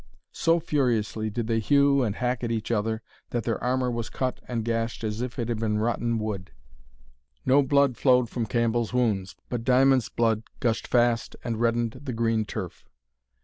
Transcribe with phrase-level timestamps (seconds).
[0.33, 4.39] So furiously did they hew and hack at each other, that their armour was cut
[4.47, 6.49] and gashed as if it had been rotten wood.
[7.45, 12.45] No blood flowed from Cambell's wounds, but Diamond's blood gushed fast, and reddened the green
[12.45, 12.83] turf.